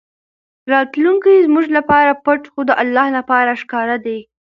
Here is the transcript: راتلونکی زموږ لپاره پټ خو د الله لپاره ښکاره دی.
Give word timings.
راتلونکی 0.71 1.45
زموږ 1.47 1.65
لپاره 1.77 2.11
پټ 2.25 2.41
خو 2.51 2.59
د 2.69 2.71
الله 2.83 3.07
لپاره 3.17 3.51
ښکاره 3.61 3.97
دی. 4.05 4.19